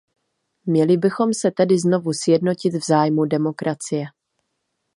[0.65, 4.05] Měli bychom se tedy znovu sjednotit v zájmu demokracie.